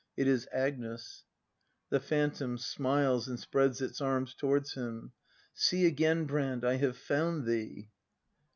It 0.17 0.27
is 0.27 0.47
Agnes. 0.51 1.25
The 1.91 1.99
Phantom. 1.99 2.57
\Smiles, 2.57 3.27
and 3.27 3.39
spreads 3.39 3.81
its 3.81 4.01
arms 4.01 4.33
towards 4.33 4.73
himi\ 4.73 5.11
See, 5.53 5.85
again. 5.85 6.25
Brand, 6.25 6.65
I 6.65 6.77
have 6.77 6.97
found 6.97 7.45
thee! 7.45 7.91